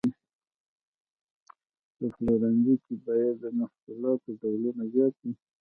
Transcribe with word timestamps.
په 1.97 2.05
پلورنځي 2.15 2.75
کې 2.85 2.95
باید 3.05 3.35
د 3.43 3.45
محصولاتو 3.59 4.29
ډولونه 4.39 4.83
زیات 4.93 5.15
وي. 5.21 5.31